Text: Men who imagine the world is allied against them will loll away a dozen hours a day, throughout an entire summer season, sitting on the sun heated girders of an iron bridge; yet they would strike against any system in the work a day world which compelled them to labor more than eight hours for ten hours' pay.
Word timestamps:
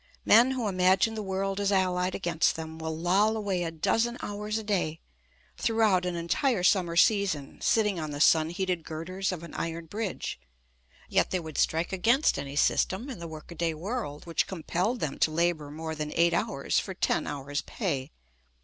Men 0.25 0.49
who 0.49 0.67
imagine 0.67 1.13
the 1.13 1.21
world 1.21 1.59
is 1.59 1.71
allied 1.71 2.15
against 2.15 2.55
them 2.55 2.79
will 2.79 2.97
loll 2.97 3.37
away 3.37 3.61
a 3.63 3.69
dozen 3.69 4.17
hours 4.21 4.57
a 4.57 4.63
day, 4.63 4.99
throughout 5.57 6.07
an 6.07 6.15
entire 6.15 6.63
summer 6.63 6.95
season, 6.95 7.61
sitting 7.61 7.99
on 7.99 8.09
the 8.09 8.19
sun 8.19 8.49
heated 8.49 8.83
girders 8.83 9.31
of 9.31 9.43
an 9.43 9.53
iron 9.53 9.85
bridge; 9.85 10.39
yet 11.07 11.29
they 11.29 11.39
would 11.39 11.59
strike 11.59 11.93
against 11.93 12.39
any 12.39 12.55
system 12.55 13.11
in 13.11 13.19
the 13.19 13.27
work 13.27 13.51
a 13.51 13.53
day 13.55 13.75
world 13.75 14.25
which 14.25 14.47
compelled 14.47 15.01
them 15.01 15.19
to 15.19 15.29
labor 15.29 15.69
more 15.69 15.93
than 15.93 16.11
eight 16.15 16.33
hours 16.33 16.79
for 16.79 16.95
ten 16.95 17.27
hours' 17.27 17.61
pay. 17.61 18.09